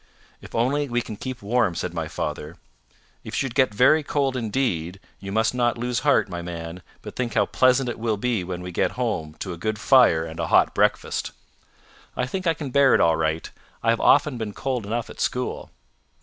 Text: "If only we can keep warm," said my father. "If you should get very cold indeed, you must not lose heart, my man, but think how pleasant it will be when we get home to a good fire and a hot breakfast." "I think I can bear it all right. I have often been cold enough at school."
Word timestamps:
"If 0.41 0.55
only 0.55 0.89
we 0.89 1.03
can 1.03 1.15
keep 1.15 1.43
warm," 1.43 1.75
said 1.75 1.93
my 1.93 2.07
father. 2.07 2.57
"If 3.23 3.35
you 3.35 3.45
should 3.45 3.53
get 3.53 3.71
very 3.71 4.01
cold 4.01 4.35
indeed, 4.35 4.99
you 5.19 5.31
must 5.31 5.53
not 5.53 5.77
lose 5.77 5.99
heart, 5.99 6.27
my 6.27 6.41
man, 6.41 6.81
but 7.03 7.15
think 7.15 7.35
how 7.35 7.45
pleasant 7.45 7.87
it 7.87 7.99
will 7.99 8.17
be 8.17 8.43
when 8.43 8.63
we 8.63 8.71
get 8.71 8.93
home 8.93 9.35
to 9.35 9.53
a 9.53 9.57
good 9.57 9.77
fire 9.77 10.23
and 10.25 10.39
a 10.39 10.47
hot 10.47 10.73
breakfast." 10.73 11.33
"I 12.17 12.25
think 12.25 12.47
I 12.47 12.55
can 12.55 12.71
bear 12.71 12.95
it 12.95 12.99
all 12.99 13.15
right. 13.15 13.47
I 13.83 13.91
have 13.91 14.01
often 14.01 14.39
been 14.39 14.53
cold 14.53 14.87
enough 14.87 15.07
at 15.11 15.21
school." 15.21 15.69